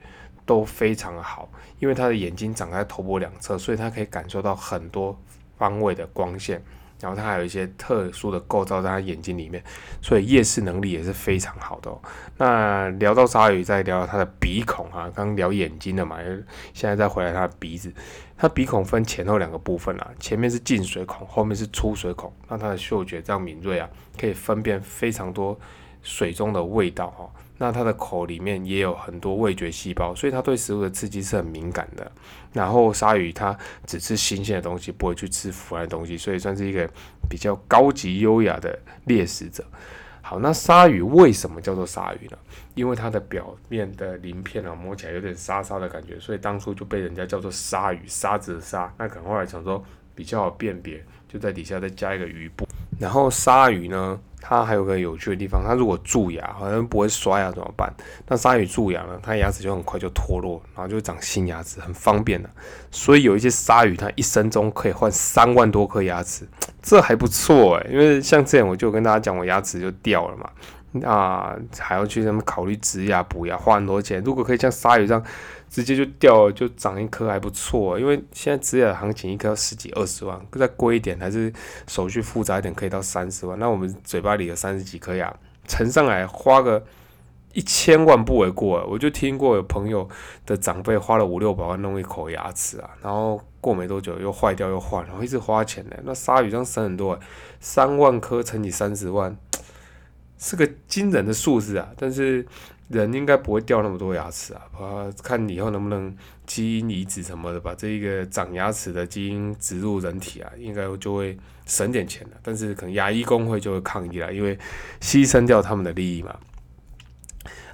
[0.50, 5.16] 都非常的好，因为它的眼睛长在头部两侧，所以它可以感受到很多
[5.56, 6.60] 方位的光线。
[7.00, 9.62] 然后它还有一些特殊的构造在它眼睛里面，
[10.02, 11.90] 所以夜视能力也是非常好的。
[12.36, 16.18] 那聊到鲨鱼，再聊它的鼻孔啊，刚聊眼睛的嘛，
[16.74, 17.92] 现在再回来它的鼻子。
[18.36, 22.32] 它鼻孔分前后两个部分啊，前面是进水孔，后面是出水孔。
[22.48, 25.56] 那它的嗅觉这样敏锐啊，可以分辨非常多
[26.02, 27.30] 水中的味道哈。
[27.62, 32.10] 那它的口里面也有很多味觉细胞，所以它对食物的刺激是很敏感的。
[32.54, 33.54] 然后鲨鱼它
[33.86, 36.88] 只吃新鲜的东西，不会去吃腐烂的东西，所以算是一个
[37.28, 39.62] 比较高级优雅的猎食者。
[40.22, 42.38] 好，那鲨鱼为什么叫做鲨鱼呢？
[42.74, 48.90] 因为它的表面的鳞片啊，摸起来有点沙沙的感觉，所以当初就被人家叫做鲨鱼，沙子的沙。
[48.96, 52.66] 那可能后来想说比较好辨别，就在底下再加一个鱼部。
[52.98, 54.18] 然后鲨鱼呢？
[54.40, 57.92] 它还有个有趣的地方，它如果蛀牙，好像不会刷牙怎么办？
[58.26, 59.18] 那鲨鱼蛀牙呢？
[59.22, 62.48] 它牙齿就很快就脱落，然后就长新牙齿，很方便的。
[62.90, 66.48] 所以有一些鲨鱼，它一生中可以换三万多颗牙齿，
[66.82, 67.90] 这还不错诶。
[67.92, 70.50] 因为像这样，我就跟大家讲，我牙齿就掉了嘛，
[71.04, 74.22] 啊，还要去什么考虑植牙补牙，花很多钱。
[74.24, 75.24] 如果可以像鲨鱼这样。
[75.70, 77.96] 直接就掉了，就长一颗还不错。
[77.96, 81.52] 因为现在植牙行情一颗要十几二十万，再贵一点还是
[81.86, 83.56] 手续复杂一点，可以到三十万。
[83.56, 85.32] 那我们嘴巴里有三十几颗牙，
[85.68, 86.84] 乘上来花个
[87.52, 88.84] 一千万不为过。
[88.90, 90.08] 我就听过有朋友
[90.44, 95.96] 的长辈花了五六百万弄一口牙齿啊，然后过没多久又坏掉又换，然后一直花钱呢。
[96.02, 97.16] 那鲨鱼这样省很多，
[97.60, 99.36] 三万颗乘以三十万，
[100.40, 101.88] 是个惊人的数字啊！
[101.96, 102.44] 但是。
[102.90, 106.12] 人应该不会掉那么多牙齿啊，啊，看以后能不能
[106.44, 112.36] 基因移植什么的，把这一个长牙齿的基因植入人体啊，应该就会省点钱了。
[112.42, 114.58] 但是可能牙医工会就会抗议了，因为
[115.00, 116.36] 牺牲掉他们的利益嘛。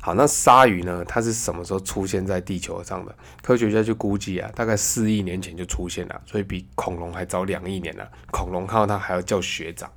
[0.03, 1.03] 好，那鲨鱼呢？
[1.07, 3.17] 它是什么时候出现在地球上的？
[3.43, 8.07] 科学家就估计啊，大概四亿年前就出现了，所以比恐龙还早两亿年了。
[8.31, 9.91] 恐龙看到它还要叫学长。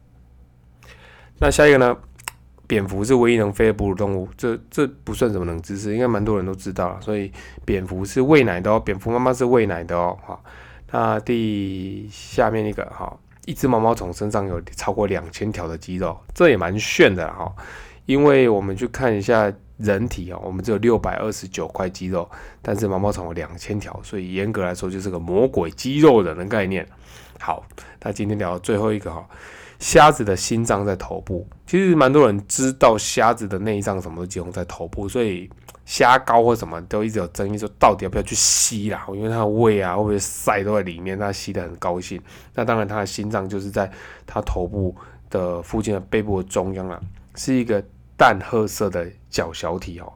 [1.41, 1.97] 那下一个呢？
[2.69, 7.01] 蝙蝠是唯一能飞的哺乳动物，这这不算什么冷知识，应该蛮多人都知道了。
[7.01, 7.31] 所以
[7.65, 10.15] 蝙蝠是喂奶的哦，蝙蝠妈妈是喂奶的哦。
[10.23, 10.39] 哈，
[10.91, 13.11] 那第下面一个哈，
[13.47, 17.51] 一只毛毛虫身上有超过两千条的肌肉，这也蛮炫的哈。
[18.05, 22.29] 因为我们去看一下人体哦，我们只有六百二十九块肌肉，
[22.61, 26.87] 但是毛毛虫有两千条，所以严格来说就是个魔鬼肌肉人的概念。
[27.39, 27.65] 好，
[28.03, 29.27] 那今天聊最后一个哈，
[29.79, 31.47] 虾子的心脏在头部。
[31.65, 35.49] 其实蛮多人知道虾子的内脏什么都集中在头部，所以
[35.85, 39.05] 虾膏或什么都一直有争议，说到底要不要去吸啦？
[39.13, 42.21] 因为它的胃啊会不会塞都在里面，它吸得很高兴。
[42.53, 43.89] 那当然，它的心脏就是在
[44.25, 44.95] 它头部
[45.29, 46.99] 的附近的背部的中央啦，
[47.35, 47.83] 是一个
[48.17, 50.11] 淡褐色的角小体哦。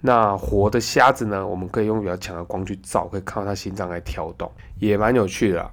[0.00, 5.70] 那活的虾子呢，我们可以用比较强的光去照，可以看到它心脏在跳动，也蛮有趣的。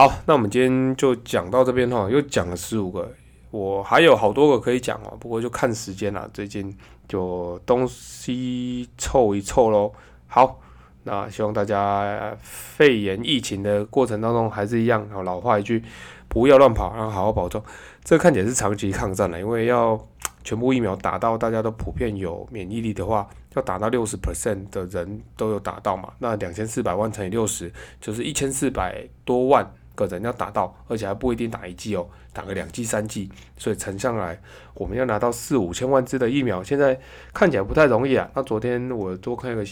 [0.00, 3.06] 好，那我们今天就讲到这边哈，又讲了十五个，
[3.50, 6.74] 我还有好多个可以讲哦，不过就看时间了，最近
[7.06, 9.92] 就东西凑一凑喽。
[10.26, 10.58] 好，
[11.02, 15.84] 那希望大家肺炎疫情的过程当中还是一样，老话一句，
[16.28, 17.62] 不要乱跑，然后好好保重。
[18.02, 20.00] 这看起来是长期抗战了，因为要
[20.42, 27.70] 全部疫苗打到大家都普遍有免疫力的话，要打到六十 percent 的人都有打到嘛，那两千四百万乘以六十，
[28.00, 29.70] 就是一千四百多万。
[30.06, 34.40] 个人要打到，而且还不一定打一剂哦，打个两剂、三剂，所以乘上来，
[34.74, 36.98] 我们要拿到四五千万支的疫苗，现在
[37.32, 38.30] 看起来不太容易啊。
[38.34, 39.64] 那昨天我多看一个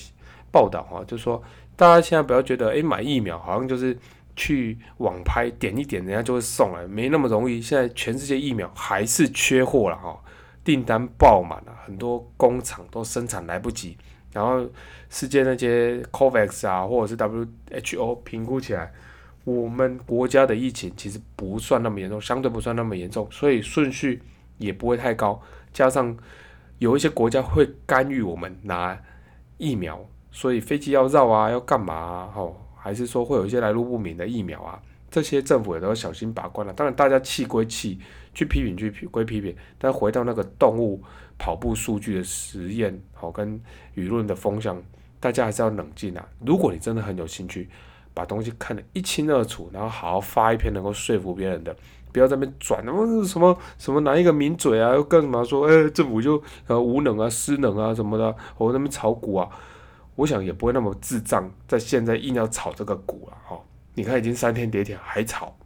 [0.50, 1.42] 报道哈，就说
[1.76, 3.96] 大家现在不要觉得，诶，买疫苗好像就是
[4.36, 7.60] 去网拍点一点，人家就会送来，没那么容易。
[7.60, 10.18] 现在全世界疫苗还是缺货了哈，
[10.64, 13.96] 订单爆满了，很多工厂都生产来不及，
[14.32, 14.66] 然后
[15.08, 18.92] 世界那些 COVAX 啊，或者是 WHO 评估起来。
[19.44, 24.20] 我们国家的疫情其实不算那么严重，相对不算那么严重，所以顺序
[24.58, 25.40] 也不会太高。
[25.72, 26.14] 加上
[26.78, 29.00] 有一些国家会干预我们拿
[29.56, 32.30] 疫苗，所以飞机要绕啊，要干嘛啊？
[32.34, 34.82] 吼，还是说会有一些来路不明的疫苗啊？
[35.10, 36.72] 这些政府也都要小心把关了。
[36.74, 37.98] 当然，大家气归气，
[38.34, 41.02] 去批评去批归批评，但回到那个动物
[41.38, 43.58] 跑步数据的实验，好跟
[43.96, 44.82] 舆论的风向，
[45.18, 46.28] 大家还是要冷静啊。
[46.44, 47.70] 如果你真的很有兴趣。
[48.18, 51.76] 把东西看得一清二楚，然后好好发一篇能够说服别人的，
[52.10, 59.48] 不要在那边转，什么什么什么拿一个名嘴啊，又干什么说，哎，政府就呃无能啊、失能啊什么的，我那边炒股啊，
[60.16, 63.56] 我想也不会那么智障，在现在硬要炒这个股了哈。
[63.94, 65.56] 你看已经三天跌停还炒，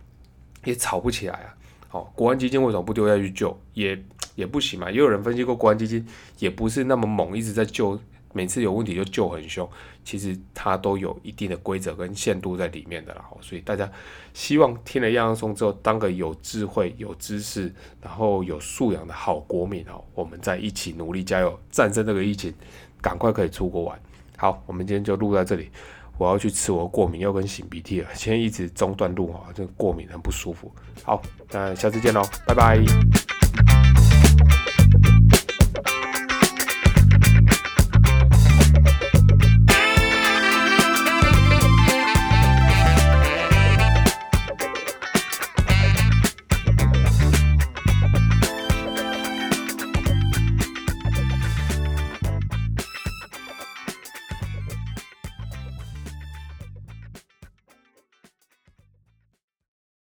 [0.64, 1.56] 也炒不起来啊。
[1.88, 3.58] 好，国安基金为什么不丢下去救？
[3.72, 3.98] 也
[4.34, 4.90] 也不行嘛。
[4.90, 6.06] 也有人分析过，国安基金
[6.38, 7.98] 也不是那么猛，一直在救。
[8.32, 9.68] 每次有问题就救很凶，
[10.04, 13.24] 其实它都有一定的规则跟限度在里面的啦。
[13.40, 13.90] 所以大家
[14.32, 22.52] 希望听了样样松之后，当个有智慧、有知识，然后有素养的好国民哦，我们再一起努力加油，战胜这个疫情，
[23.00, 24.00] 赶快可以出国玩。
[24.36, 25.70] 好，我们今天就录在这里，
[26.18, 30.72] 我要去吃我过敏又跟擤鼻涕了，今天一直中断录哈，这过敏很不舒服。
[31.04, 33.31] 好，那下次见喽，拜拜。